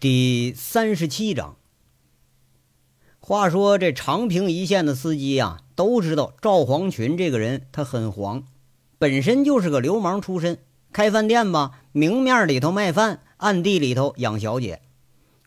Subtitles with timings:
[0.00, 1.56] 第三十七章。
[3.18, 8.44] 话说这长平一线的司机呀，都知道赵黄群这个人，他很黄，
[8.98, 10.56] 本身就是个流氓出身。
[10.90, 14.80] 开饭店吧，明面里头卖饭，暗地里头养小姐。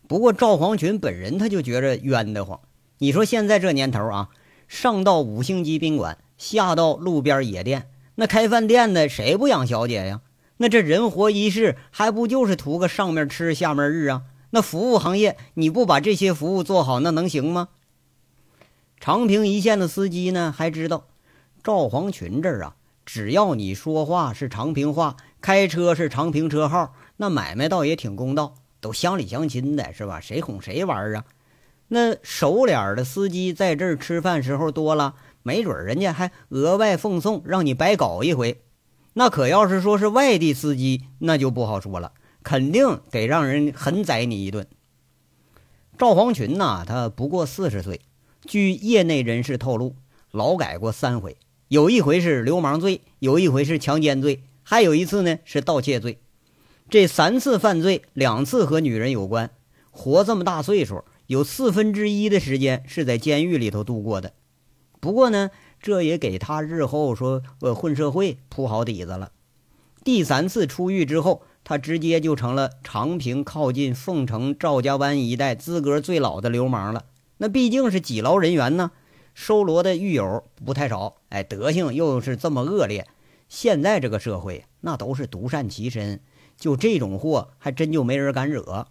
[0.08, 2.60] 不过赵黄群本人他就觉着冤得慌。
[3.00, 4.30] 你说现在这年头啊，
[4.68, 10.22] 上到五星级宾馆，下到路边野店，那开饭店的谁不养小姐呀？
[10.58, 14.22] 那这人活一世，还不就是图个上面吃下面日啊？
[14.56, 17.70] 那服务行业，你不把这些服务做好，那能行吗？
[19.00, 21.08] 长平一线的司机呢，还知道
[21.64, 30.20] 赵黄群这儿啊，只要你说话是长平话，开车是长平车号，那买卖倒也挺公道，都乡里乡亲的，是吧？
[30.22, 31.26] 谁哄谁玩啊？
[31.88, 38.62] 那熟脸的司机在这儿吃饭时候多了，没准人家还额外奉送，让你白搞一回。
[39.14, 42.12] 那可要是说是外地司机，那就不好说了。
[42.44, 44.68] 肯定得让人狠宰你一顿。
[45.98, 48.02] 赵黄群呐，他不过四十岁，
[48.46, 49.96] 据业内人士透露，
[50.32, 56.20] 劳改过三回，有一回是流氓罪，有一回是强奸罪，还有一次呢是盗窃罪。
[56.90, 59.52] 这三次犯罪，两次和女人有关。
[59.92, 64.34] 活这么大岁数，有四分之一的时间是在监狱里头度过的。
[65.00, 69.32] 不过呢，这也给他日后说呃混社会铺好底子了。
[70.04, 71.44] 第三次出狱之后。
[71.64, 77.06] 他直接就成了长平靠近凤城赵家湾一带资格最老的流氓了。
[77.38, 78.92] 那毕竟是几劳人员呢，
[79.34, 81.16] 收罗的狱友不太少。
[81.30, 83.08] 哎，德行又是这么恶劣，
[83.48, 86.20] 现在这个社会那都是独善其身，
[86.58, 88.88] 就这种货还真就没人敢惹。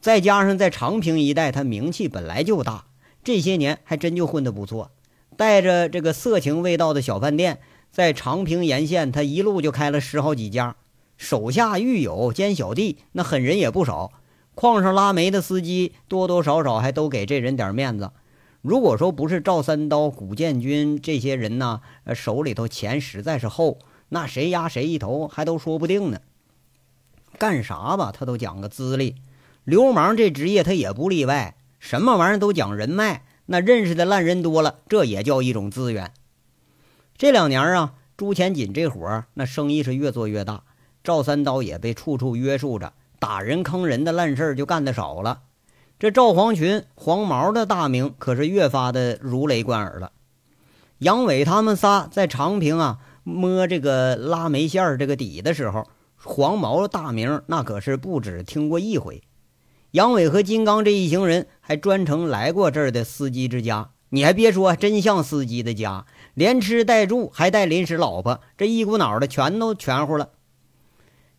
[0.00, 2.86] 再加上在长平一带，他名气本来就大，
[3.24, 4.90] 这些年还真就混得不错，
[5.36, 10.76] 带着这个色情味道的小饭店，在长平沿线他一路就开了十好几家。
[11.22, 14.10] 手下狱友兼小弟，那狠人也不少。
[14.56, 18.10] 矿上拉煤的司机，多多少少还都给这人点面子。
[18.60, 21.80] 如果说不是赵三刀、古建军这些人呢，
[22.12, 23.78] 手里头钱实在是厚，
[24.08, 26.20] 那谁压谁一头还都说不定呢。
[27.38, 29.14] 干啥吧，他都讲个资历。
[29.62, 33.24] 流氓这职业他也不例外，什么玩意儿都讲人脉。
[33.46, 36.12] 那认识的烂人多了，这也叫一种资源。
[37.16, 40.64] 这两年啊，朱前锦这活那生意是越做越大。
[41.04, 45.40] 赵三刀也被处处约束着，打人坑人的烂事就干得少了。
[45.98, 50.12] 这赵黄群、黄毛的大名可是越发的如雷贯耳了。
[50.98, 55.86] 杨伟他们仨在长平啊摸这个拉煤线这个底的时候，
[56.16, 59.22] 黄毛大名那可是不止听过一回。
[59.92, 70.30] 杨伟和金刚这一行人还专程来过这儿的司机之家，你还别说，真像司机的家，连吃带住，还带临时老婆，这一股脑的全都全乎了。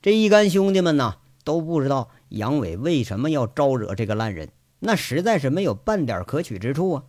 [0.04, 1.16] 这一干兄弟们呢，
[1.46, 4.50] 都不知道杨伟为什么要招惹这个烂人，
[4.80, 7.04] 那实在是没有半点可取之处啊。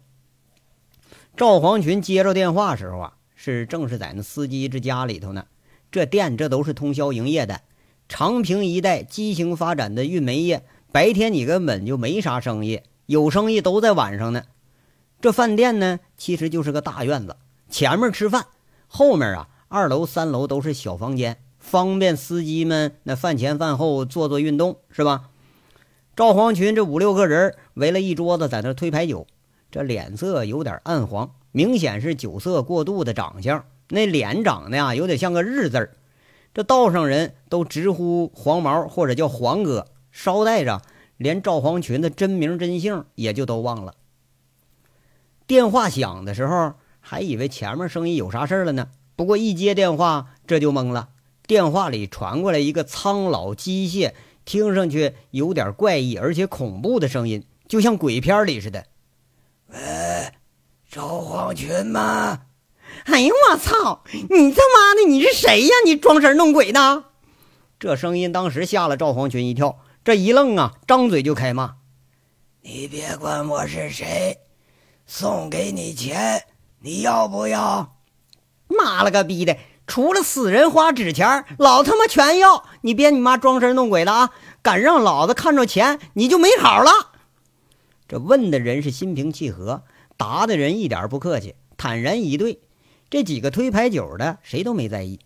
[1.37, 5.47] 赵黄群接着电话时候啊，是正是在那司机之家里头呢。
[5.91, 7.62] 这店这都是通宵营业的，
[8.09, 14.44] 长平一带畸形发展的运煤业，白天你根本就没啥生意，有生意都在晚上呢。
[15.21, 17.37] 这饭店呢，其实就是个大院子，
[17.69, 18.47] 前面吃饭，
[18.87, 21.38] 后面啊，二楼三楼都是小房间。
[21.64, 25.30] 方便司机们那饭前饭后做做运动是吧？
[26.14, 29.26] 赵黄群这五六个人围了一桌子在那推牌九，
[29.70, 33.64] 这脸色有点暗黄，明显是酒色过度的长相。
[33.88, 35.97] 那脸长得呀，有点像个日字儿。
[36.52, 40.82] 这道上人都直呼黄毛或者叫黄哥，捎带着
[41.16, 43.94] 连赵黄群的真名真姓也就都忘了。
[45.46, 51.08] 电话响的时候，还以为前面生意有啥事了呢，不过一接电话这就懵了。
[51.47, 58.87] 电话里传过来一个苍老、机械，听上去有点怪异而且恐怖的声音，就像鬼片里似的。
[59.69, 59.78] 喂，
[60.91, 62.43] 赵黄群吗？
[63.06, 64.05] 哎呦我操！
[64.12, 65.71] 你他妈的你是谁呀？
[65.84, 67.05] 你装神弄鬼的！
[67.78, 71.76] 这声音当时吓了赵黄群一跳，这一愣啊，张嘴就开骂
[72.62, 74.38] ：“你别管我是谁，
[75.05, 76.44] 送给你钱，
[76.81, 77.97] 你要不要？
[78.69, 79.55] 妈了个逼的！”
[79.86, 82.64] 除了死人花纸钱，老他妈全要！
[82.81, 84.31] 你别你妈装神弄鬼的啊！
[84.62, 86.90] 敢让老子看着钱，你就没好了。
[88.08, 89.82] 这问的人是心平气和，
[90.16, 92.60] 答的人一点不客气，坦然以对。
[93.10, 95.20] 这几个推牌九的谁都没在意。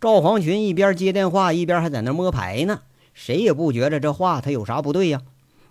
[0.00, 2.80] 赵黄群一边接电话，一边还在那摸牌呢。
[3.14, 5.20] 谁也不觉着这话他有啥不对呀。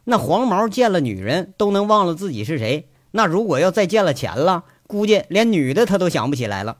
[0.05, 6.77] 那黄毛见了女人都能忘了自己是谁，那如果要再见了钱了，估计连女的他都想不起来了。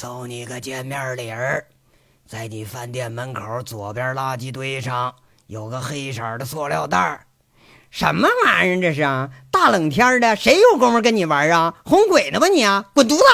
[0.00, 1.66] 送你个见面礼儿，
[2.24, 5.16] 在你饭店门口左边垃圾堆上
[5.48, 7.26] 有个黑色的塑料袋儿。
[7.90, 8.80] 什么玩意儿？
[8.80, 9.30] 这是啊！
[9.50, 11.74] 大冷天的，谁有功夫跟你玩啊？
[11.84, 12.88] 哄鬼呢吧你啊！
[12.94, 13.24] 滚犊子！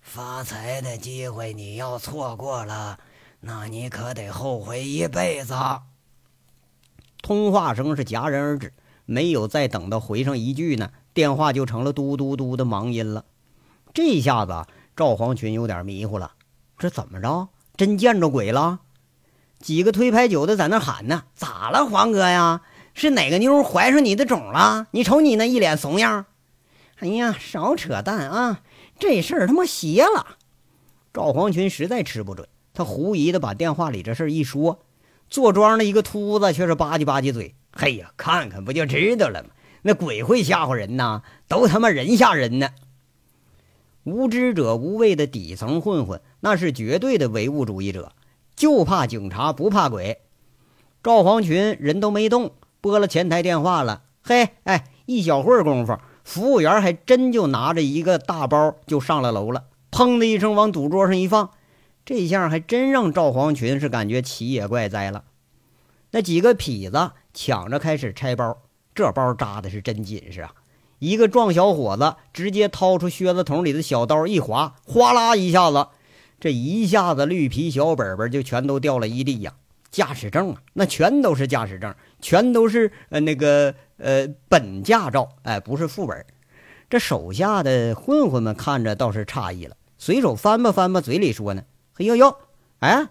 [0.00, 3.00] 发财的机会你要错过了，
[3.40, 5.56] 那你可得后悔一辈子。
[7.20, 8.72] 通话声是戛然而止，
[9.06, 13.24] 没有再等到回上一句呢，电话就成了嘟嘟嘟的忙音了。
[13.92, 14.64] 这下子
[14.98, 16.32] 赵黄群有点迷糊了，
[16.76, 17.50] 这怎么着？
[17.76, 18.80] 真见着鬼了？
[19.60, 22.62] 几个推牌九的在那喊呢：“咋了，黄哥呀？”
[22.94, 24.88] 是哪个妞怀上你的种了？
[24.90, 26.26] 你瞅你那一脸怂样！
[26.98, 28.62] 哎呀，少扯淡啊！
[28.98, 30.36] 这事儿他妈邪了！
[31.14, 34.80] 赵黄群实在吃不准，他狐疑的把电话里这事儿一说，
[35.30, 39.50] 坐庄的一个秃子却是吧唧吧唧嘴：“嘿呀，看看不就知道了吗？
[39.82, 42.70] 那鬼会吓唬人呐，都他妈人吓人呢！
[44.10, 48.12] 无知者无畏的底层混混，那是绝对的唯物主义者，
[48.56, 50.18] 就怕警察不怕鬼。
[51.02, 52.52] 赵黄群人都没动。
[52.80, 61.50] 拨了前台电话了，嘿，哎，一小会儿功夫，服务员还真就拿着一个大包就上了楼了，砰的一声往赌桌上一放，
[62.04, 65.24] 这下还真让赵黄群是感觉奇也怪哉了。
[66.12, 68.56] 那几个痞子抢着开始拆包，
[68.94, 70.52] 这包扎的是真紧实啊！
[70.98, 75.88] 一个壮小伙子直接掏出靴子筒里的小刀一划，哗啦一下子，
[76.40, 79.54] 这一下子绿皮小本本就全都掉了一地呀。
[79.90, 86.26] 驾驶证啊，那全都是驾驶证，全都是呃那个呃本驾照，哎，不是副本。
[86.90, 91.62] 这手下的混混们看着倒是诧异了，随手翻吧翻吧，嘴里说呢
[91.96, 92.36] ：“嘿呦呦，
[92.80, 93.08] 哎，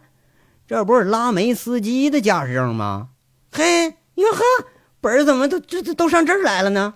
[0.68, 3.10] 这不是拉煤司机的驾驶证吗？
[3.52, 4.42] 嘿哟呵，
[5.02, 6.94] 本怎么都这这都上这儿来了呢？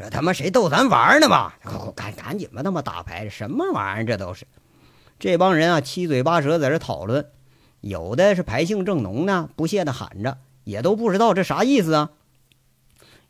[0.00, 1.58] 这他妈谁逗咱玩呢吧？
[1.94, 4.04] 赶赶紧吧，他妈打牌，什么玩意儿？
[4.06, 4.46] 这都是
[5.18, 7.26] 这帮人啊，七嘴八舌在这讨论。”
[7.82, 12.10] 有的是牌性正浓呢，不屑的喊着，也都不知道这啥意思啊。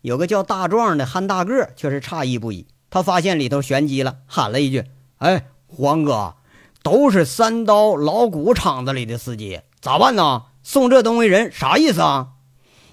[0.00, 4.84] 有个叫大壮的憨大个却是诧异不已，他发现里头玄机了，喊了一句
[5.18, 6.34] ：“哎，黄哥，
[6.84, 10.44] 都是三刀老谷厂子里的司机，咋办呢？
[10.62, 12.28] 送这东西人啥意思啊？”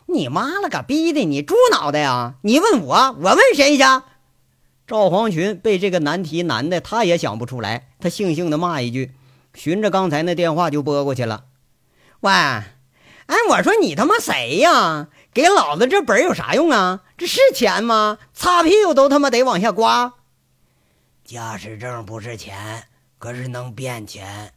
[0.07, 2.35] 你妈了个逼的，你猪脑袋呀！
[2.41, 3.83] 你问我，我问谁去？
[4.87, 9.13] 赵黄群被这个难题难的，他也想不出来，他悻悻的骂一句。
[9.53, 11.45] 循着刚才那电话就拨过去了。
[12.21, 15.09] 喂，哎，我说你他妈谁呀？
[15.33, 17.01] 给老子这本有啥用啊？
[17.17, 18.17] 这是钱吗？
[18.33, 20.13] 擦屁股都他妈得往下刮。
[21.25, 22.85] 驾驶证不是钱，
[23.19, 24.53] 可是能变钱。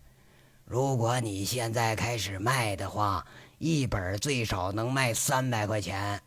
[0.65, 3.27] 如果你现在开始卖的话，
[3.63, 6.23] 一本最少能卖三百块钱。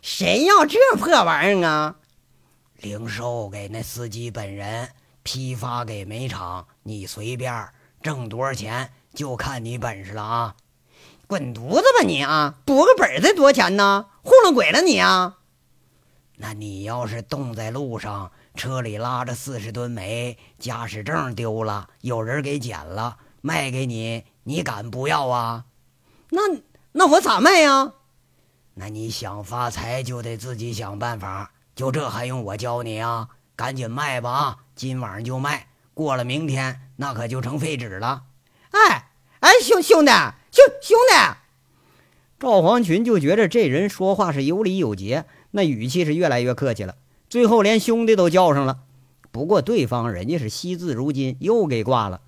[0.00, 1.96] 谁要这破玩意儿啊？
[2.78, 4.88] 零售给那司机本人，
[5.22, 7.68] 批发给煤厂，你随便。
[8.02, 10.56] 挣多少钱就看你本事了啊！
[11.26, 12.54] 滚犊子吧你啊！
[12.64, 14.06] 补个本才多钱呢？
[14.22, 15.40] 糊弄鬼了你啊！
[16.38, 25.66] 那你要是冻在路上，车里拉着四十吨煤，驾驶证丢了，有人给捡了，卖给你，你敢不要啊？
[26.34, 26.40] 那
[26.92, 27.92] 那我咋卖呀？
[28.74, 33.28] 那你想发财就得自己想办法，就这还用我教你啊？
[33.54, 34.58] 赶紧卖吧啊！
[34.74, 35.68] 今晚上就卖。
[35.92, 38.22] 过了明天，那可就成废纸了。
[38.70, 40.10] 哎哎，兄兄弟，
[40.50, 41.36] 兄兄弟，
[42.38, 46.96] 赵黄群就觉着这人说话是有理有节，那语气是越来越客气了，
[47.28, 48.78] 最后连兄弟都叫上了。
[49.30, 52.22] 不过对方人家是惜字如金，又给挂了。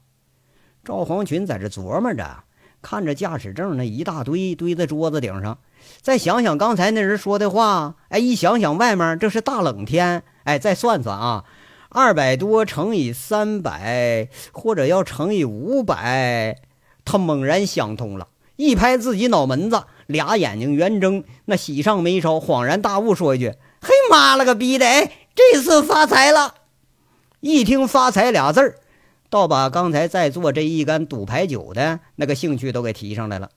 [0.84, 2.44] 赵黄群在这琢磨着，
[2.84, 5.56] 看着驾驶证那一大堆堆在桌子顶上，
[6.02, 11.44] 再想想刚才那人说的话，哎，一想想外面这是大冷天，哎，再算算啊。
[11.88, 16.58] 二百多乘以三百，或者要乘以五百，
[17.06, 24.84] 他猛然想通了，一拍自己脑门子，俩眼睛圆睁，那喜上眉梢，恍然大悟，说一句：“嘿妈了个逼的！
[24.86, 26.56] 哎，这次发财了！”
[27.40, 28.76] 一听“发财”俩字儿，
[29.34, 33.50] 倒把刚才在做这一杆赌牌九的那个兴趣都给提上来了。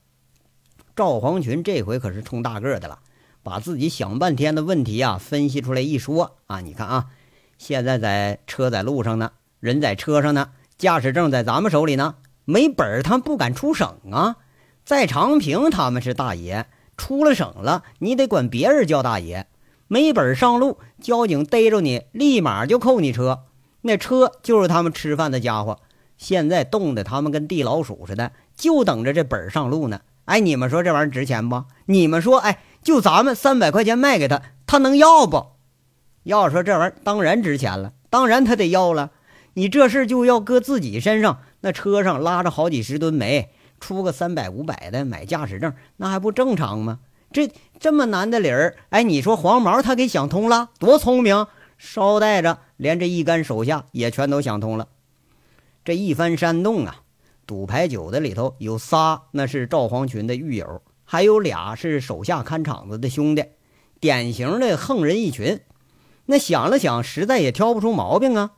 [0.96, 2.98] 赵黄群这回可是冲大个的了，
[3.44, 7.06] 把自己想半天的问题啊分析出来一说啊，你看啊。
[7.58, 9.30] 现在在车在路上呢，
[9.60, 12.16] 人在车上呢，驾驶证在咱们手里呢。
[12.44, 14.34] 没本儿，他不敢出省啊。
[14.84, 16.66] 在长平，他们是大爷，
[16.96, 19.46] 出了省了，你得管别人叫大爷。
[19.86, 23.44] 没本儿上路，交警逮着你，立马就扣你车。
[23.82, 25.78] 那车就是他们吃饭的家伙。
[26.16, 30.00] 现在冻得他们跟地老鼠似的，就等着这本上路呢。
[30.24, 31.64] 哎，你们说这玩意儿值钱不？
[31.86, 35.46] 你们说，哎，就咱们三百块钱卖给他，他能要不？
[36.24, 39.12] 要说这玩意儿当然值钱了，当然他得要了。
[39.54, 46.98] 你这事就要搁自己身上，那车上拉着好几十吨煤，出个三百五百的买驾驶证，那还不正常吗？
[47.32, 51.46] 这这么难的理儿，哎，你说黄毛他给想通了，多聪明！
[51.78, 54.88] 捎带着连这一干手下也全都想通了。
[55.84, 57.02] 这一番煽动啊，
[57.46, 63.44] 赌牌九的里头有仨，那是赵黄群的狱友，还有俩是手下看场子的兄弟，
[64.00, 65.60] 典型的横人一群。
[66.26, 68.52] 那想了想，实在也挑不出毛病啊。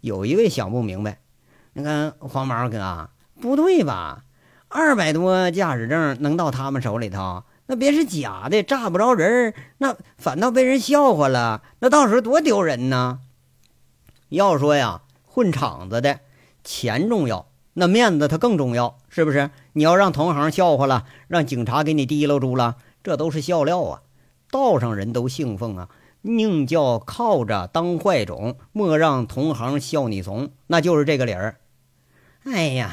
[0.00, 1.18] 有一位想不明白，
[1.72, 3.08] 那个黄毛哥，
[3.40, 4.24] 不对吧？
[4.68, 7.44] 二百多驾驶证能到他们手里头？
[7.66, 13.20] 那别是假的，炸不着人那反倒被人笑话了，那到时候多丢人呢！
[14.34, 16.20] 要说呀，混场子的
[16.62, 19.50] 钱重要，那面子它更重要，是不是？
[19.72, 24.02] 你要让同行笑话了，让警察给你提溜住了，这都是笑料啊！
[24.50, 25.88] 道上人都信奉啊，
[26.22, 31.56] 宁叫靠着当坏种，莫让同行笑你怂，那就是这个理儿。
[32.44, 32.92] 哎呀，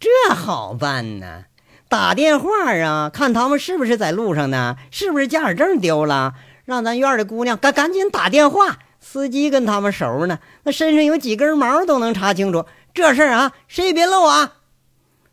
[0.00, 1.44] 这好办呢。
[1.88, 2.48] 打电话
[2.82, 4.76] 啊，看他们是不是在路上呢？
[4.90, 6.34] 是不是驾驶证丢了？
[6.64, 8.78] 让咱院的姑娘赶赶紧打电话。
[9.08, 12.66] 司机跟他们熟呢，那身上有几根毛都能查清楚。
[12.92, 14.54] 这事儿啊，谁也别漏啊！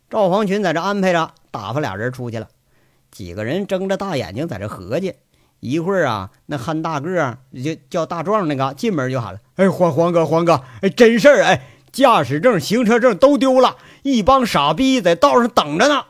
[0.08, 2.46] 赵黄群在这安排着，打发俩人出去了。
[3.10, 5.16] 几个人睁着大眼睛在这合计。
[5.58, 16.04] 一会儿啊，那憨大个就叫大壮那个进门就喊了：“哎，黄黄哥，黄哥，哎，真事儿哎，驾驶证、行车证都丢了，一帮傻逼在道上等着呢。”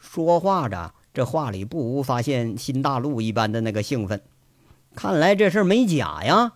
[0.00, 4.22] 说话着，这话里不无发现新大陆一般的那个兴奋。
[4.96, 6.52] 看来这事儿没假呀！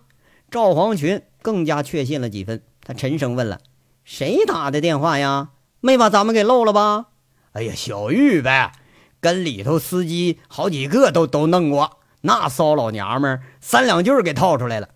[0.55, 2.63] 赵黄群更加确信了几分。
[2.81, 3.59] 他沉声问了
[4.05, 5.49] ：“谁打的电话呀？
[5.81, 7.07] 没把咱们给漏了吧
[7.51, 8.71] ？”“哎呀，小玉呗，
[9.19, 11.99] 跟里头司机好几个都都弄过。
[12.21, 14.87] 那骚老娘们三两句给套出来了。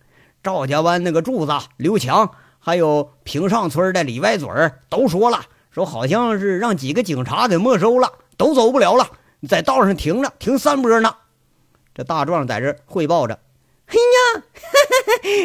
[0.42, 4.48] 赵家湾那个柱子刘强，还有平上村的李歪嘴
[4.88, 9.06] 都说了，说好像是让几个警察给没收了。”都走不了了，
[9.46, 11.14] 在道上停着，停三波呢。
[11.94, 13.38] 这大壮在这汇报着
[13.92, 14.42] ：“哎呀，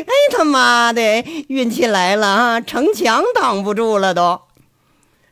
[0.06, 1.02] 哎他妈的，
[1.48, 2.62] 运气来了啊！
[2.62, 4.42] 城墙挡不住了都。”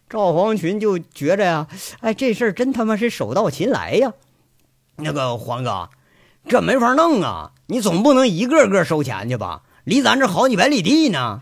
[0.10, 1.68] 赵黄群就觉着呀，
[2.02, 4.14] 哎，这事儿真他妈是手到擒来呀。
[4.98, 5.90] 那个黄哥，
[6.48, 7.52] 这没法弄啊！
[7.68, 9.62] 你总不能一个个收钱去吧？
[9.84, 11.42] 离咱这好几百里地呢。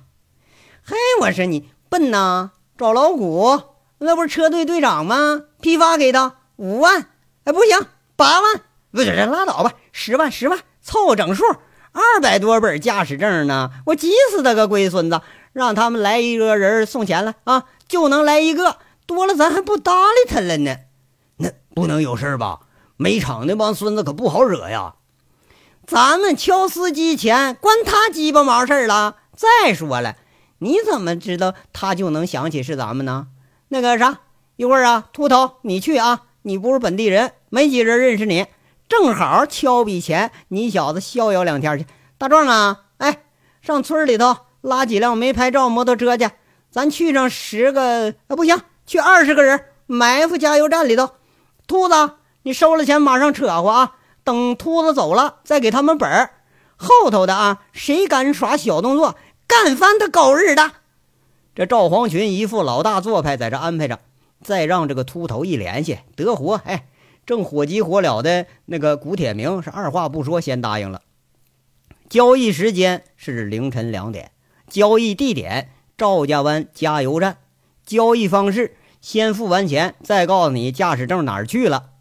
[0.84, 3.62] 嘿，我说你笨呐，找老谷。
[4.00, 5.44] 那不是车队队长吗？
[5.62, 7.08] 批发给他五万，
[7.44, 7.78] 哎，不行，
[8.16, 8.62] 八万，
[8.92, 11.44] 不是，拉倒吧，十万，十万，凑整数。
[11.94, 15.22] 二百多本驾驶证呢，我急死他个龟孙子！
[15.52, 20.78] 让他们来一个人送钱来啊，就能来一个，多了咱还不搭理他了呢。
[21.38, 22.62] 那不能有事吧？
[22.96, 24.96] 煤厂那帮孙子可不好惹呀。
[25.86, 29.18] 咱们敲司机钱，关他鸡巴毛事了。
[29.36, 30.16] 再说了，
[30.60, 33.28] 你怎么知道他就能想起是咱们呢？
[33.68, 34.20] 那个啥，
[34.56, 38.46] 一会儿啊，秃头，你去啊，你不是本地人，没几人认识你，
[38.92, 41.86] 正好敲笔钱，你小子逍遥两天去。
[42.18, 43.24] 大壮啊，哎，
[43.62, 46.30] 上村里头拉几辆没牌照摩托车去，
[46.70, 51.12] 咱去上十个，啊，不行，去二十个人埋伏加油站里头。
[51.68, 53.94] 秃子，你收了钱马上扯呼啊，
[54.26, 56.32] 等秃子走了再给他们本儿。
[56.76, 59.16] 后头的啊，谁敢耍小动作，
[59.48, 60.70] 干翻他狗日的！
[61.56, 64.00] 这赵黄群一副老大做派，在这安排着，
[64.44, 66.56] 再让这个秃头一联系得活。
[66.66, 66.88] 哎，
[67.26, 71.02] 正火急火燎的那个古铁明是二话不说先答应了。
[72.10, 74.32] 交易时间是凌晨两点，
[74.68, 77.38] 交易地点赵家湾加油站，
[77.86, 81.92] 交易方式先付完钱，再告诉你驾驶证哪儿去了。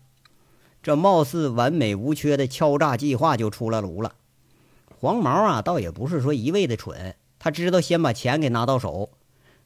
[0.83, 4.15] 这貌似完美无缺的敲诈计划就出了炉了。
[4.99, 9.11] 黄毛啊，倒也不是说一味的蠢，他知道先把钱给拿到手。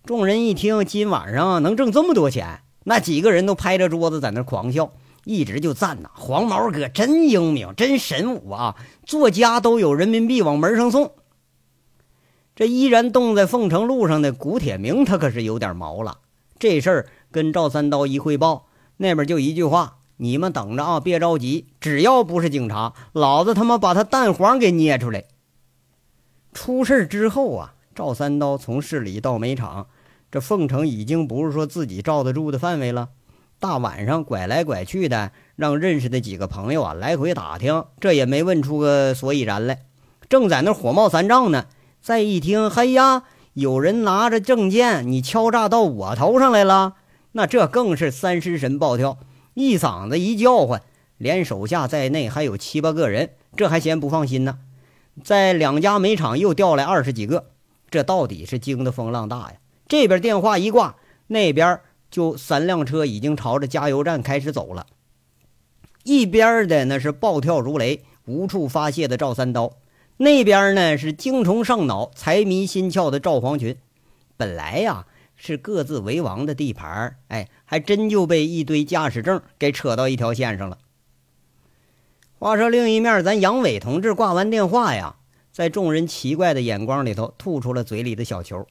[0.04, 4.92] 众人一听今晚上能挣这么多钱，那几个人都拍着桌子在那狂笑，
[5.24, 8.76] 一直就赞呐：“黄毛哥真英明，真神武啊！
[9.04, 11.12] 做家都有人民币往门上送。”
[12.56, 16.18] 这依然冻在凤城路上的古铁明，他可是有点毛了。
[16.58, 25.24] 这事儿跟赵三刀一汇报，那边就一句话：“你们等着啊，别着急，只要不是警察，老子他妈把他蛋黄给捏出来。”
[26.54, 29.88] 出事之后啊，赵三刀从市里到煤厂。
[30.30, 33.10] 这凤城已经不是说自己罩得住的范围了，
[33.64, 39.86] 大晚上拐来拐去的，让认识的几个朋友啊来回打听，这也没问出个所以然来。
[40.28, 41.64] 正在那火冒三丈呢，
[42.02, 43.22] 再一听，嘿呀，
[43.54, 46.96] 有人拿着证件，你敲诈到我头上来了，
[47.32, 49.16] 那这更是三尸神暴跳，
[49.54, 50.82] 一嗓子一叫唤，
[51.16, 54.58] 连手下在内还有七八个人，这还嫌不放心呢，
[55.24, 57.46] 在两家煤厂又调来二十几个，
[57.88, 59.54] 这到底是惊得风浪大呀！
[59.88, 60.96] 这边电话一挂，
[61.28, 61.80] 那边
[62.14, 64.86] 就三辆车已经朝着加油站开始走了。
[66.04, 69.72] 一边的那是暴跳如雷、无处发泄的赵三刀，
[70.18, 73.76] 那边呢是精虫上脑、财迷心窍的赵黄群。
[74.36, 80.78] 本来呀是各自为王的地盘，哎，还真就被一堆驾驶证给扯到一条线上了。
[82.38, 85.16] 话说另一面，咱杨伟同志挂完电话呀，
[85.50, 88.64] 在众人奇怪的眼光里头，吐出了嘴里的小球。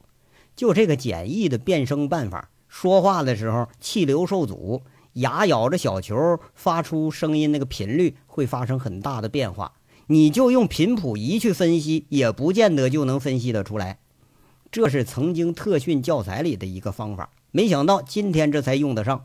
[0.56, 2.48] 就这个简易的变声办法。
[2.74, 9.74] 说话的时候气流受阻，牙咬着小球发出声音，那个频率会发生很大的变化。
[10.08, 14.00] 你就用频谱仪去分析，也不见得就能分析得出来。
[14.72, 19.24] 这是曾经特训教材里的一个方法，没想到今天这才用得上。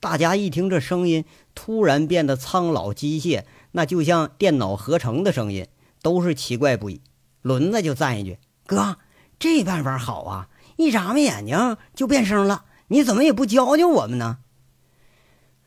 [0.00, 5.66] 大家一听这声音突然变得苍老机械，那就像电脑合成的声音，
[6.00, 7.02] 都是奇怪不已。
[7.42, 8.96] 轮子就赞一句：“哥，
[9.38, 10.48] 这办法好啊！”
[10.78, 14.38] 一眨巴眼睛就变声了，你怎么也不教教我们呢？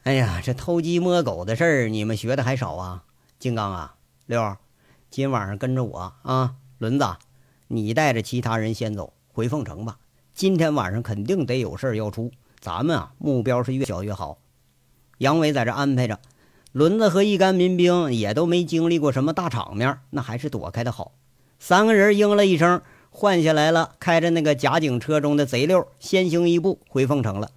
[0.03, 3.03] 哎呀，这偷鸡摸狗的事儿，你们学的还少啊！
[3.37, 4.55] 金刚啊，六，
[5.09, 6.55] 今晚上跟着我啊！
[6.77, 7.05] 轮子，
[7.67, 9.97] 你带着其他人先走回凤城吧。
[10.33, 14.37] 今天晚上肯定得有事儿要出，咱们啊目标是越小越好。
[15.17, 16.21] 杨伟在这安排着，
[16.71, 21.11] 轮子和一干民兵也都没经历过什么大场面，那还是躲开的好。
[21.59, 22.81] 三个人应了一声。
[23.13, 27.51] 换下来了，开着那个假警车中的贼六先行一步回凤城了。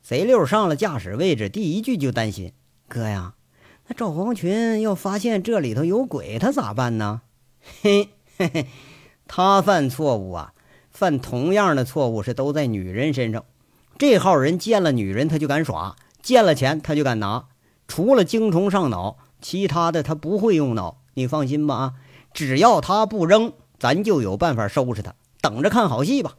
[0.00, 2.52] 贼六上了驾驶位置，第一句就担心
[2.88, 3.34] ：“哥呀，
[3.88, 7.22] 那赵黄群要发现这里头有鬼，他咋办呢？”
[7.82, 8.66] 嘿嘿嘿，
[9.26, 10.52] 他犯错误啊，
[10.88, 13.44] 犯同样的错误是都在女人身上。
[13.98, 17.46] 这号人见了女人他就敢耍，见了钱他就敢拿。
[17.88, 20.98] 除了精虫上脑，其他的他不会用脑。
[21.14, 21.92] 你放心吧啊，
[22.32, 23.52] 只要他不扔。
[23.78, 26.36] 咱就有办法收拾他，等着看好戏吧。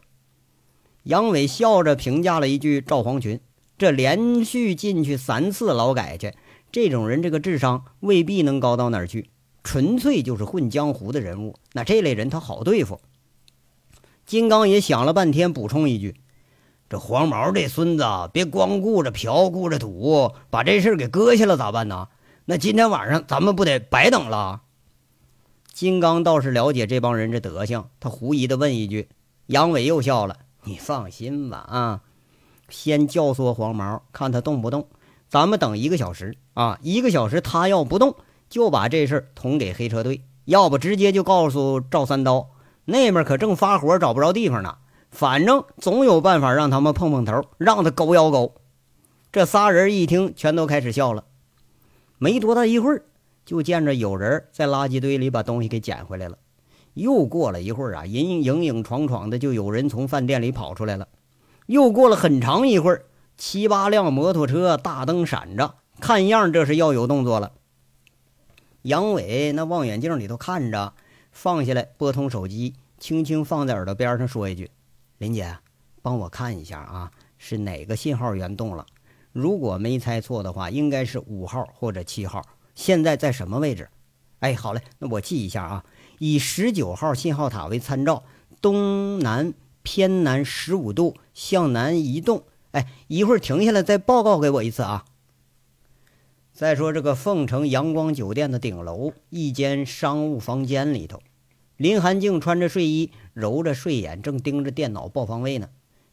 [1.03, 3.39] 杨伟笑着评价了一句：“赵黄群，
[3.77, 6.33] 这连续进去三次劳改去，
[6.71, 9.29] 这种人这个智商未必能高到哪儿去，
[9.63, 11.55] 纯粹就是混江湖的人物。
[11.73, 12.99] 那这类人他好对付。”
[14.25, 16.15] 金刚也想了半天，补充一句
[16.89, 22.07] ：“这黄毛这孙子，别光顾着嫖，顾着赌，把这事给搁下了咋办呢？
[22.45, 24.63] 那今天晚上咱们不得白等了？”
[25.75, 29.09] 金刚倒是了解这帮人这德行，他狐疑的问一句
[29.47, 32.01] ：“杨伟又笑了，你放心吧，啊，
[32.69, 34.87] 先教唆黄毛，看他动不动。
[35.27, 38.15] 咱们等一个小时啊，一个小时他要不动，
[38.47, 42.51] 就把这事捅给黑车队；要不直接就告诉赵三刀，
[42.85, 44.77] 那面可正发火，找不着地方呢。
[45.11, 48.55] 反正总有办法让他们碰碰头，让他狗咬狗。”
[49.29, 51.25] 这仨人一听，全都开始笑了。
[52.17, 53.03] 没多大一会儿。
[53.45, 56.37] 就见着有人在垃圾堆里把东西给捡回来了。
[56.95, 61.07] 又过了一会儿啊，影影影闯闯的就有人从饭店里跑出来了。
[61.65, 63.05] 又过了很长一会儿，
[63.37, 67.51] 七八辆摩托车大灯闪着，看样这是要有动作了。
[68.83, 70.93] 杨伟那望远镜里头看着，
[71.31, 74.71] 放下来拨通手机，轻轻放在耳朵边上说一句
[75.17, 75.57] ：“林姐，
[76.01, 78.85] 帮我看一下啊，是哪个信号源动了？
[79.33, 82.41] 如果没猜错的话，应该是五号或者七号。”
[82.75, 83.89] 现在在什么位置？
[84.39, 85.85] 哎，好嘞，那我记一下啊。
[86.19, 88.23] 以十九号信号塔为参照，
[88.61, 92.43] 东南偏南十五度，向南移动。
[92.71, 95.05] 哎，一会儿停下来再报告给我一次啊。
[96.53, 101.21] 再说这个凤城阳光酒店的顶楼一间商务房间里头，
[101.75, 105.69] 林寒静穿着睡衣，揉着睡眼，正盯着电脑报方位呢。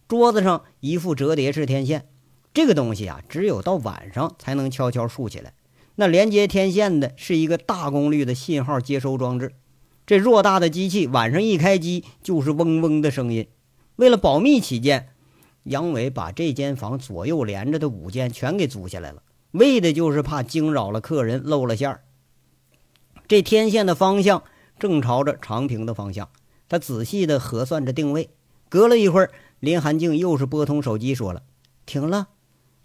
[0.08, 2.06] 桌子上一副折叠式天线，
[2.52, 5.54] 这个东西啊，只有到晚上才能悄悄竖起来。
[5.96, 9.52] 那连接天线的是一个大功率的信号接收装置，
[10.06, 13.46] 这偌大的机器晚上一开机就是嗡嗡的声音。
[13.96, 15.10] 为了保密起见，
[15.64, 22.02] 杨伟把这间房左右连着的五间全给租下来了，为的就是怕惊扰了客人露了馅儿。
[23.28, 24.42] 这天线的方向
[24.78, 26.30] 正朝着长平的方向，
[26.68, 28.30] 他仔细的核算着定位。
[28.68, 31.42] 隔了一会儿，林寒静又是拨通手机说了
[31.84, 32.28] ：“停了。”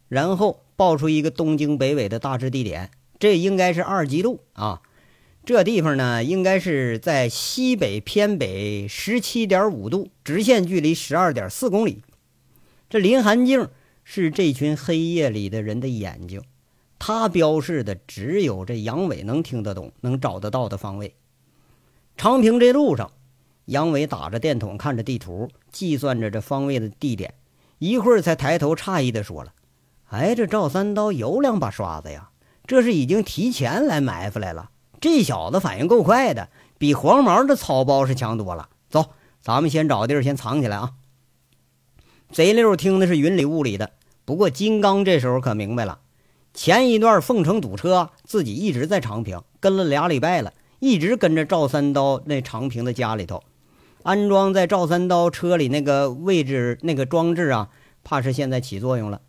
[0.10, 2.92] 然后报出一个东京北纬的大致地点。
[3.20, 4.82] 这应该是二极度啊，
[5.44, 12.04] 这地方呢，应该是在西北偏北十七点五度，直线距离十二点四公里。
[12.90, 13.70] 这林寒静
[14.04, 16.42] 是这群黑夜里的人的眼睛，
[17.00, 21.16] 他标示的只有这杨伟能听得懂、能找得到的方位。
[22.16, 23.12] 长平这路上，
[23.66, 27.34] 杨伟打着电筒，看着地图，计算着这方位的地点，
[27.80, 29.54] 一会儿才抬头诧异的说了
[30.10, 32.30] ：“哎，这赵三刀有两把刷子呀！”
[32.68, 38.70] 这是已经提前来埋伏来了，这小子反应够快的，比黄毛的草包是强多了。
[38.90, 40.92] 走，咱们先找地儿先藏起来啊！
[42.30, 43.92] 贼六听的是云里雾里的。
[44.26, 46.00] 不过金刚这时候可明白了，
[46.54, 53.44] 前一段凤城堵车，自己一直在长平跟了俩礼拜了，一直跟着赵三刀那长平的家里头，
[54.04, 57.70] 安装在赵三刀车里那个位置那个装置啊，
[58.04, 59.22] 怕是现在起作用了。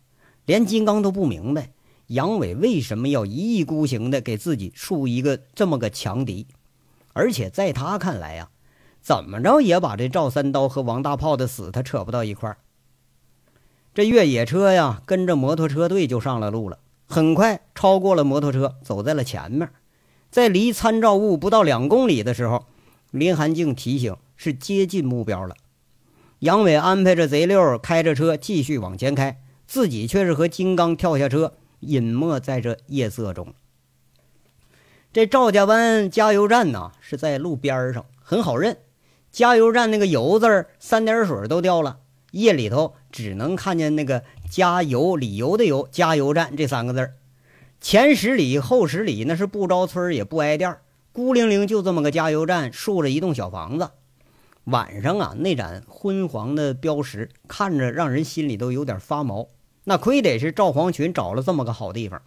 [0.45, 1.69] 连金刚都不明白
[2.09, 6.47] 杨伟为什么要一意孤行的给自己树一个这么个强敌，
[7.13, 8.49] 而且在他看来呀，
[8.99, 12.57] 怎么着也把这赵三刀和王大炮的死他扯不到一块儿。
[13.93, 19.69] 这越野车呀，跟着摩托车队就上了路了，很快超过了摩托车，走在了前面。
[20.31, 22.65] 在离参照物不到两公里的时候，
[23.11, 25.55] 林寒静提醒是接近目标了。
[26.39, 33.53] 杨伟安排着贼六开着车继续往前开，自己却是和金刚跳下车，隐没在这夜色中。
[35.11, 38.77] 这赵家湾加油站呢，是在路边上，很好认。
[39.31, 41.99] 加油站那个“油”字，三点水都掉了。
[42.31, 47.11] 夜里头只能看见那个“加油”理由的“油”加油站这三个字，
[47.81, 50.77] 前十里后十里那是不着村也不挨店
[51.11, 53.89] 孤零零就这么个加油站，竖着一栋小房子。
[54.65, 59.47] 晚上啊，那盏昏黄的标识看着让人心里都有点发毛。
[59.83, 62.21] 那亏得是赵黄群找了这么个好地方。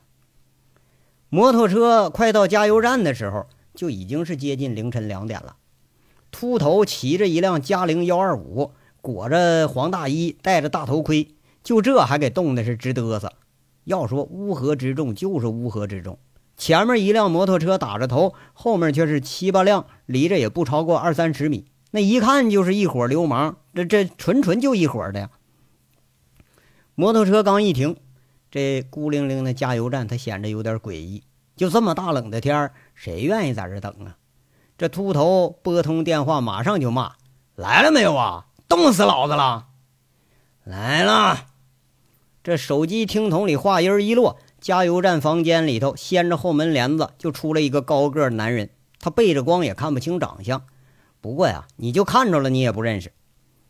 [1.29, 5.57] 摩托车快到加油站的时候，就已经是接近凌晨两点了。
[6.31, 8.73] 秃头骑着一辆嘉陵幺二五。
[9.05, 11.35] 裹着黄大衣，戴着大头盔，
[11.65, 13.33] 就这还给冻的是直嘚瑟。
[13.83, 16.21] 要说乌合之众，就是乌合之众。
[16.57, 21.67] 前面一辆摩托车打着头，后面却是七八辆，离着也不超过二三十米。
[21.91, 25.31] 那一看就是一伙流氓，这这纯纯就一伙的呀。
[27.03, 27.97] 摩托车刚一停，
[28.49, 31.25] 这孤零零的加油站，它显得有点诡异。
[31.57, 34.15] 就这么大冷的天儿，谁愿意在这等啊？
[34.79, 37.15] 这秃头拨通电话，马上就骂
[37.57, 39.67] ：“来了没有啊？”冻死老子了！
[40.63, 41.47] 来了，
[42.45, 48.71] 这手机听筒里话音一落，加油站房间里头掀着后门帘子，就出来一个高个男人。
[49.01, 50.63] 他背着光，也看不清长相。
[51.21, 53.13] 不过呀，你就看着了，你也不认识。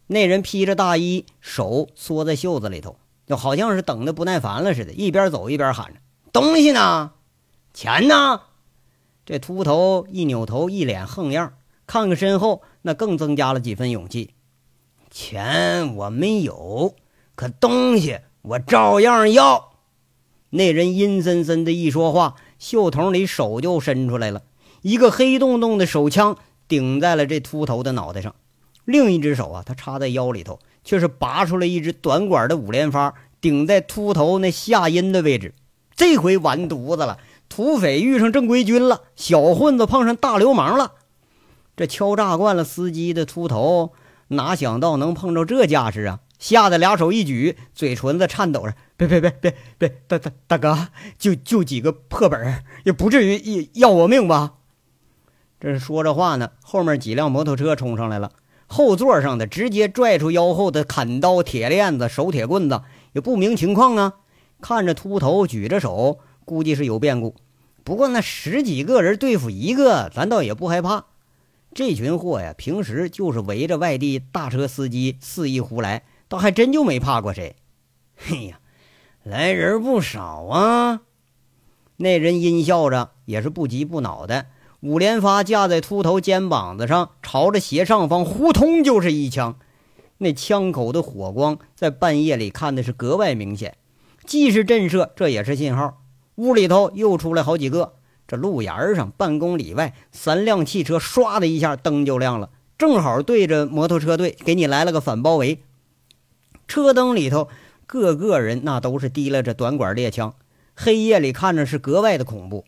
[0.09, 2.99] 那人披着大衣，手缩在袖子里头，
[3.33, 6.01] 就好像是等的不耐烦了似的，一边走一边喊着
[6.35, 7.13] ：“东西呢？
[7.73, 8.43] 钱呢？”
[9.25, 11.55] 这秃头一扭头，一脸横样，
[11.87, 14.35] 看看身后，那更增加了几分勇气。
[15.11, 16.95] 钱我没有，
[17.35, 19.71] 可东西我照样要。
[20.51, 24.43] 那人阴森森的一说话，袖筒里手就伸出来了，
[24.83, 26.37] 一个黑洞洞的手枪
[26.69, 28.35] 顶在了这秃头的脑袋上，
[28.85, 35.55] 另一只手啊，他插在腰里头，却是拔出来一支短管的五连发，顶在秃头那下阴的位置。
[35.95, 37.19] 这回完犊子了，
[37.49, 40.93] 土匪遇上正规军了，小混子碰上大流氓了。
[41.77, 43.93] 这敲诈惯了司机的秃头。
[44.29, 46.21] 哪想到能碰着这架势啊！
[46.39, 54.55] 吓得俩手一举，嘴唇子颤抖着：“别别别别别，大大大哥，就就几个破本也不至于要我命吧？”
[55.61, 58.33] 这是说着话呢，后面几辆摩托车冲上来了，
[58.73, 62.81] 后座上的直接拽出腰后的砍刀、铁链子、手铁棍子，
[63.13, 64.15] 也不明情况啊。
[64.63, 67.37] 看着秃头举着手，估计是有变故。
[67.85, 71.05] 不过那十几个人对付一个，咱倒也不害怕。
[71.75, 77.57] 这群货呀，平时就是围着外地大车司机肆意胡来，倒还真就没怕过谁。
[78.17, 78.59] 嘿呀，
[79.23, 81.03] 来人不少啊！
[81.99, 84.47] 那人阴笑着，也是不急不恼的，
[84.83, 89.57] 五连发架在秃头肩膀子上，朝着斜上方呼通就是一枪。
[90.19, 93.77] 那枪口的火光在半夜里看的是格外明显，
[94.27, 96.03] 既是震慑，这也是信号。
[96.35, 97.95] 屋里头又出来好几个。
[98.27, 105.63] 这路沿上，半公里外，三辆汽车唰的一下灯就亮了，正好对着摩托车队给你来了个反包围。
[106.67, 107.49] 车灯里头，
[107.87, 110.35] 个个人那都是提拉着短管猎枪，
[110.75, 112.65] 黑夜里看着是格外的恐怖。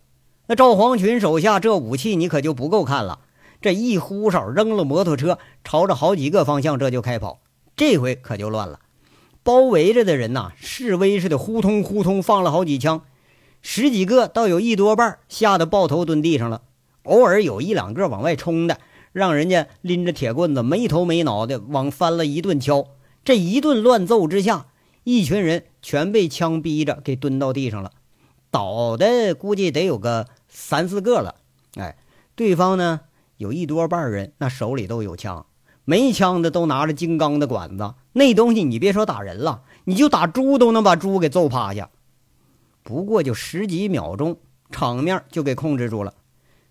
[0.46, 3.20] 那赵黄群手下这武器你可就不够看了，
[3.62, 7.40] 这一呼哨扔了摩托车，朝着好几个方向这就开跑。
[7.76, 8.80] 这回可就乱了，
[9.42, 13.02] 包围着的人呐，示威似的呼通呼通放了好几枪。
[13.62, 16.61] 十几个，倒有一多半吓得抱头蹲地上了。
[17.04, 18.78] 偶尔有一两个往外冲的，
[19.12, 22.87] 让人家拎着铁棍子没头没脑的往翻了一顿敲。
[23.24, 24.66] 这一顿乱揍之下，
[25.04, 27.92] 一群人全被枪逼着给蹲到地上了，
[28.50, 31.35] 倒的估计得有个三四个了。
[31.75, 31.99] 哎，
[32.37, 33.01] 对方呢
[33.37, 35.45] 有一多半人那手里都有枪，
[35.85, 41.90] 没枪的都拿着金刚的管子，那东西你别说打人了，你就打猪都能把猪给揍趴下。
[42.85, 44.38] 不过就十几秒钟，
[44.71, 46.14] 场面就给控制住了。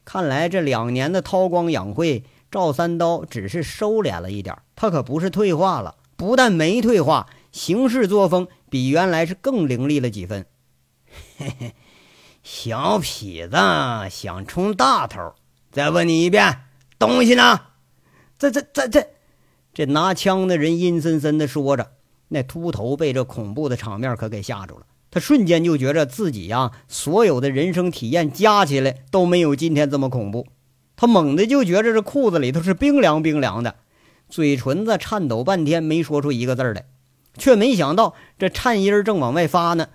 [0.05, 5.95] 看来这两年的韬光养晦，赵三刀只是收敛了一点，他可不是退化了。
[6.15, 10.45] 不但没退化，行事作风比原来是更凌厉了几分。
[11.37, 11.75] 嘿嘿，
[12.43, 15.33] 小痞子想充大头，
[15.71, 16.59] 再问你一遍，
[16.99, 17.61] 东西呢？
[18.37, 19.07] 这这这这，
[19.73, 21.91] 这拿枪的人阴森森的说着。
[22.27, 30.47] 那秃头被这恐怖的场面可给吓住了，他瞬间就觉着自己呀，所有的人生体验加起来都没有今天这么恐怖。
[30.97, 33.75] 他猛地就觉着这裤子里头是冰凉冰凉的，
[34.27, 36.85] 嘴唇子颤抖半天没说出一个字来，
[37.37, 39.87] 却没想到这颤音正往外发呢。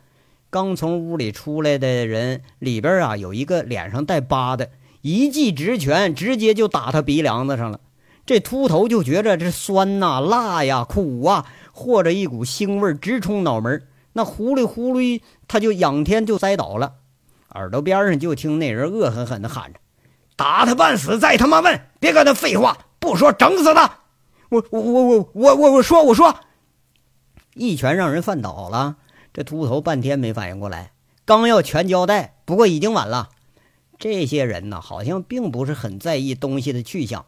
[0.51, 4.71] 刚从屋里出来的人里边啊，有一个脸上带疤的，
[5.03, 7.81] 一记直拳直接就打他鼻梁子上了。
[8.27, 11.47] 这秃头就觉着这酸呐、辣呀、苦啊。
[11.71, 16.95] 或者一股腥味直冲脑门，那呼噜呼噜，他就仰天就栽倒了。
[17.51, 19.79] 耳朵边上就听那人恶狠狠地喊着
[20.35, 21.81] ：“打他半死，再他妈问！
[22.01, 24.01] 别跟他废话，不说整死他！”
[24.51, 26.35] 我我我我我我我说我说，
[27.55, 28.97] 一拳让人犯倒了。
[29.39, 30.91] 这秃头半天没反应过来，
[31.25, 33.29] 刚要全交代，不过已经晚了。
[33.97, 37.25] 这些人呢，好像并不是很在意东西的去向。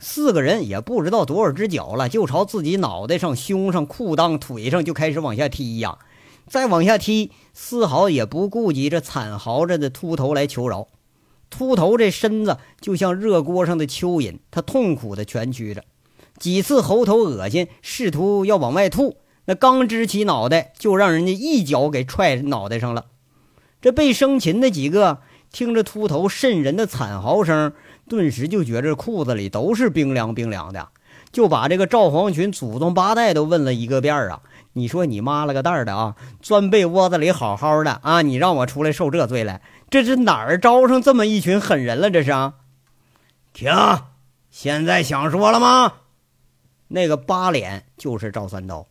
[0.00, 6.00] 四个人也不知道多少只脚了，就朝自己脑袋上、胸上、裤裆、腿上就开始往下踢呀！
[6.48, 10.88] 再往下踢，丝毫也不顾及这惨嚎着的秃头来求饶。
[11.50, 15.84] 秃头这身子就像热锅上的蚯蚓，他痛苦的蜷曲着，
[16.36, 23.06] 几次喉头恶心，试图要往外吐，那刚支起脑袋，就让人家一脚给踹脑袋上了。
[23.80, 25.18] 这被生擒的几个
[25.52, 27.72] 听着秃头瘆人的惨嚎声。
[28.06, 30.88] 顿时就觉着裤子里都是冰凉冰凉的，
[31.32, 34.42] 就把这个赵黄群祖宗八代都问了一个遍啊！
[34.74, 36.14] 你说你妈了个蛋的啊！
[36.42, 42.10] 钻被窝子里好好的啊，你让我出来受这罪来，这是哪儿招上这么一群狠人了？
[42.10, 42.56] 这是啊！
[43.54, 43.72] 停！
[44.50, 45.94] 现在想说了吗？
[46.88, 48.86] 那个八脸就是赵三刀，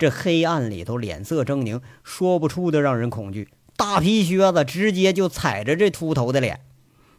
[0.00, 3.50] 这黑暗里头脸色狰狞，说不出的让人恐惧。
[3.76, 6.62] 大皮靴子直接就踩着这秃头的脸。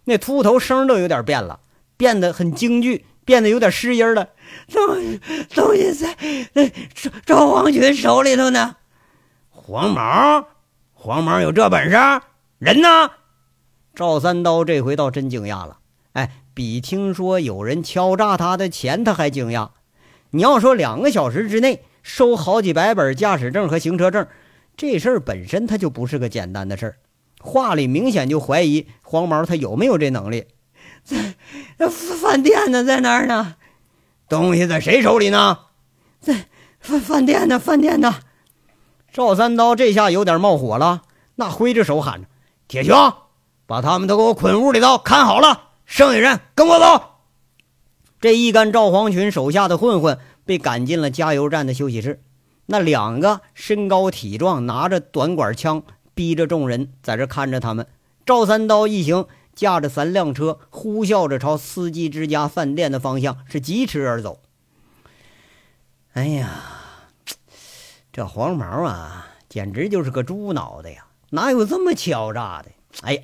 [0.06, 1.60] 那秃头声都有点变了，
[1.96, 4.30] 变得很惊惧，变得有点失音了。
[4.68, 5.20] 东
[5.54, 6.18] 东西在
[6.54, 8.78] 那赵赵黄群手里头呢。
[9.52, 10.48] 黄毛，
[10.94, 11.96] 黄毛有这本事？
[12.58, 13.12] 人呢？
[13.94, 15.78] 赵三刀这回倒真惊讶了。
[16.14, 19.70] 哎，比听说有人敲诈他的钱他还惊讶。
[20.32, 24.28] 你要说两个小时之内收好几百本驾驶证和行车证，
[24.76, 26.96] 这事儿本身它就不是个简单的事儿。
[27.40, 30.46] 话里明显就怀疑黄毛他有没有这能力，
[31.04, 31.36] 在
[31.90, 33.56] 饭店呢，在那儿呢，
[34.30, 35.58] 东西在谁手里呢？
[36.20, 36.46] 在
[36.80, 38.16] 饭饭店呢，饭店呢。
[39.12, 41.02] 赵三刀这下有点冒火了，
[41.36, 42.28] 那挥着手喊着
[42.70, 42.96] ：“铁雄，
[43.66, 47.04] 把他们都给我捆屋里头看好了，剩下人跟我走。”
[48.22, 50.20] 这一干赵黄群手下的混混
[50.52, 52.22] 被赶进了加油站的休息室，
[52.66, 55.82] 那两个身高体壮，拿着短管枪。
[56.14, 57.88] 逼着众人在这看着他们，
[58.26, 64.42] 赵三刀一行驾着三辆车，呼啸着朝司机之家饭店的方向是疾驰而走。
[66.12, 66.50] 哎呀，
[68.12, 71.06] 这黄毛啊，简直就是个猪脑袋呀！
[71.30, 72.72] 哪有这么敲诈的？
[73.04, 73.22] 哎呀，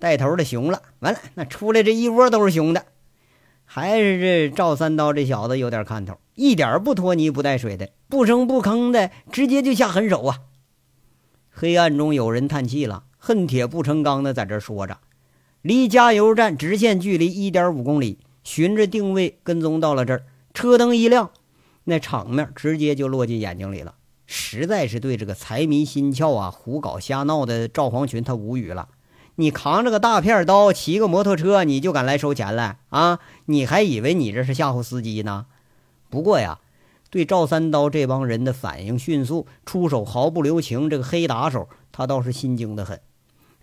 [0.00, 2.86] 带头的熊了，完了，那出来这一窝都是熊的。
[3.64, 10.38] 还是这赵三刀这小子有点看头，一点不拖泥不带水的，不声不吭的，直接就下狠手啊！
[11.50, 14.98] 黑暗中有人叹气了，恨铁不成钢的在这说着。
[15.62, 20.26] 离加油站直线距离一点五公里，循着定位跟踪到了这儿。
[20.52, 21.30] 车灯一亮，
[21.84, 23.94] 那场面直接就落进眼睛里了。
[24.26, 28.88] 实在是对这个财迷心窍啊、胡搞瞎闹的赵黄群他无语了。
[29.36, 33.18] 你扛着个大片刀，骑个摩托车，你就敢来收钱来啊？
[33.46, 35.46] 你还以为你这是吓唬司机呢？
[36.10, 36.60] 不过呀。
[37.10, 43.00] 对赵三刀这帮人的反应迅速，出手毫不留情，这个黑打手他倒是心惊的很。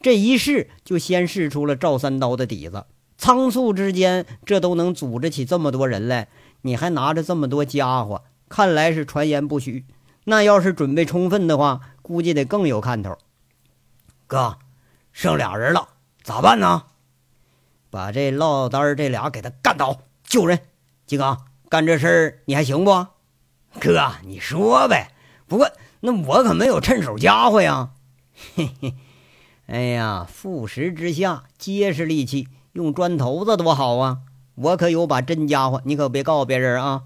[0.01, 2.85] 这一试就先试出了赵三刀的底子，
[3.17, 6.29] 仓促之间这都能组织起这么多人来，
[6.61, 9.85] 你还拿着这么多家伙，看来是传言不虚。
[10.23, 13.17] 那要是准备充分的话，估计得更有看头。
[14.27, 14.59] 哥，
[15.11, 15.89] 剩俩人了，
[16.23, 16.83] 咋办呢？
[17.89, 20.59] 把这落单这俩给他干倒，救人。
[21.05, 22.91] 金刚，干这事儿你还行不？
[23.79, 25.13] 哥，你说呗。
[25.47, 27.91] 不过那我可没有趁手家伙呀。
[28.57, 28.93] 嘿嘿，
[29.67, 34.17] 哎呀，负石之下皆是利器，用砖头子多好啊！
[34.55, 37.03] 我可有把真家伙，你可别告诉别人啊。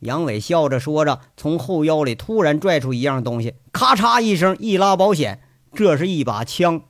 [0.00, 5.40] 杨伟笑着说着，从后腰里突然拽出一样东西，咔嚓一声，一拉保险，
[5.72, 6.82] 这是一把枪。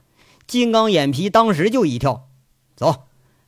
[0.48, 2.26] 金刚眼皮当时就一跳，
[2.74, 3.04] 走，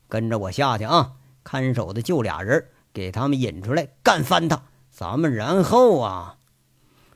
[0.07, 1.15] 跟着我下去啊！
[1.43, 4.63] 看守的就俩人，给他们引出来，干翻他！
[4.89, 6.37] 咱们然后啊，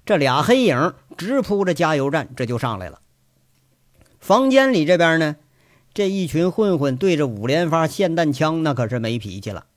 [0.06, 3.00] 这俩黑影直扑着加油站，这就上来了。
[4.20, 5.38] 房间里这边呢，
[5.94, 9.68] 这一群混混对着五连发霰弹枪，那可是没脾气了。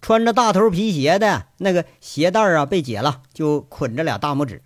[0.00, 4.56] 穿着大头皮鞋的那个鞋带啊被解了，就捆着俩大拇指；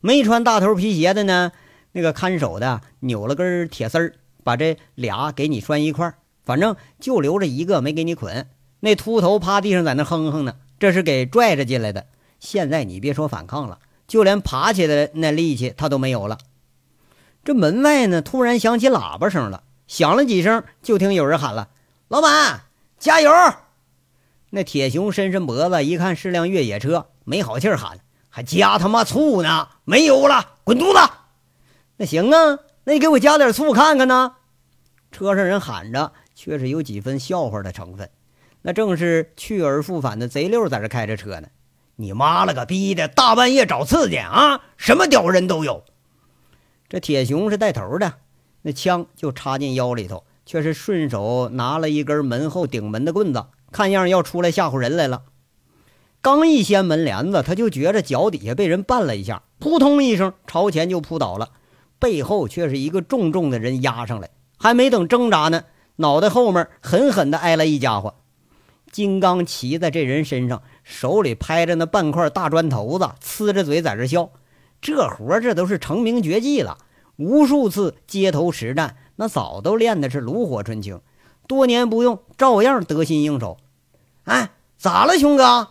[0.00, 1.52] 没穿大头皮鞋的呢，
[1.92, 6.14] 那个看守的扭了根铁丝儿，把这俩给你拴一块儿。
[6.46, 8.48] 反正就留着一个没给你捆。
[8.86, 12.06] 那秃头趴地上在那哼哼呢，这是给拽着进来的。
[12.38, 16.38] 现在你别说反抗了，就连爬起来那力气他都没有了。
[17.42, 21.70] 这门外呢，突然响起喇叭声了，响了几声，就听有人喊了
[22.06, 22.60] ：“老板，
[22.96, 23.28] 加油！”
[24.50, 27.98] 那铁熊伸伸脖子，一看是辆越野车，没好气喊
[28.30, 29.66] ：“还加他妈醋呢？
[29.82, 31.12] 没油了，滚犊子！”
[31.98, 34.36] 那行啊，那你给我加点醋看看呢？
[35.10, 38.08] 车上人喊着，却是有几分笑话的成分。
[38.66, 41.46] 那正是去而复返的贼六在这开着车呢。
[41.94, 44.60] 你妈了个逼的，大半夜找刺激啊！
[44.76, 45.84] 什么屌人都有。
[46.88, 48.14] 这铁熊是带头的，
[48.62, 55.22] 那枪就插进腰里头，却是顺手拿了一根门后顶门的棍子，看样要出来吓唬人来了。
[56.20, 61.50] 刚一掀门帘子，他就觉着脚底下被人绊了一下，扑通一声朝前就扑倒了，
[62.00, 65.62] 背后却是一个重重的人压上来，还没等挣扎呢，
[65.94, 68.16] 脑袋后面狠狠地挨了一家伙。
[68.90, 74.30] 金刚骑在这人身上，手里拍着那半块大砖头子，呲着嘴在这笑。
[74.80, 76.78] 这活这都是成名绝技了，
[77.16, 81.00] 无数次街头实战，那早都练的是炉火纯青，
[81.48, 83.56] 多年不用，照样得心应手。
[84.24, 85.68] 哎，咋了，熊哥？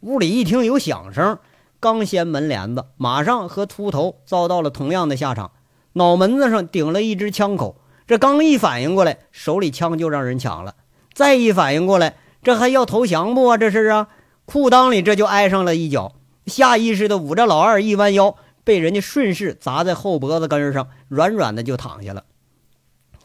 [0.00, 1.38] 屋里一听有响声，
[1.80, 5.52] 刚掀门帘子，马上和秃头遭到了同样的下场，
[5.94, 7.80] 脑门子上顶了一支枪口。
[8.06, 10.74] 这刚一反应过来，手里枪就让人抢了。
[11.18, 13.56] 再一反应过来，这还要投降不啊？
[13.56, 14.06] 这是啊，
[14.44, 16.14] 裤裆里这就挨上了一脚，
[16.46, 22.22] 下意识的捂着老二，一弯腰，被人家顺势砸在后脖子根上，软软的就躺下了。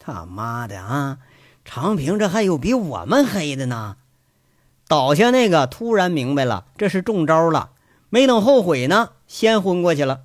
[0.00, 1.18] 他妈的啊！
[1.64, 3.94] 长平这还有比我们黑的呢！
[4.88, 7.70] 倒下那个突然明白了，这是中招了，
[8.10, 10.22] 没等后悔呢，先昏过去了。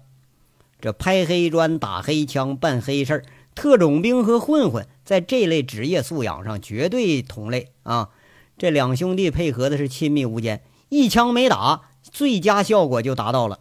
[0.82, 3.23] 这拍黑砖、打黑枪、办黑事儿。
[3.60, 8.08] 特种兵和混混在这类职业素养上绝对同类啊！
[8.58, 13.60] 这两兄弟配合的是亲密无间，一枪没打，最佳效果就达到了。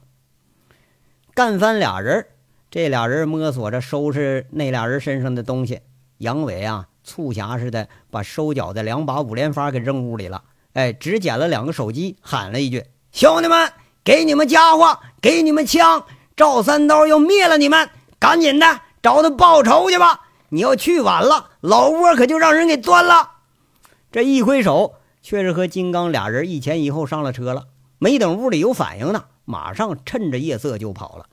[1.35, 2.27] 干翻俩人，
[2.71, 5.81] 这俩人摸索着收拾那俩人身上的东西。
[6.19, 10.45] 杨伟啊，促狭似的把收缴的两把五连发给扔屋里了。
[10.75, 13.73] 哎，只捡了两个手机，喊了一句：“兄弟们，
[14.05, 16.07] 给你们家伙，给你们枪，
[16.37, 20.21] 赵三刀要灭了你们，赶紧的！”找他报仇去吧！
[20.51, 23.31] 你要去晚了，老窝可就让人给端了。
[24.12, 27.68] 这一挥手，却是和金刚俩人一前一后上了车了。
[27.99, 31.25] 没等屋里有反应呢，马上趁着夜色就跑了。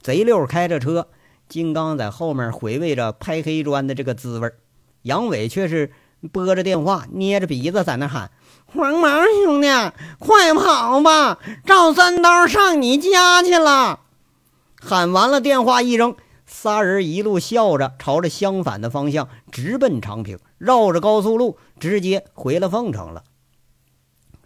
[0.00, 1.08] 贼六开着车，
[1.46, 4.50] 金刚在后面回味着拍黑砖的这个滋味
[5.02, 5.92] 杨伟却是
[6.32, 8.30] 拨着电话，捏着鼻子在那喊
[8.64, 9.10] ：“黄毛
[9.44, 9.68] 兄弟，
[10.18, 11.38] 快跑吧！
[11.66, 14.00] 赵三刀上你家去了！”
[14.80, 16.16] 喊完了，电话一扔。
[16.46, 23.24] 仨人一路笑着，朝着相反的方向直奔长平，绕着高速路直接回了凤城了。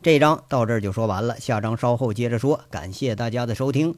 [0.00, 2.60] 这章到这儿就说完了，下章稍后接着说。
[2.70, 3.96] 感谢大家的收听。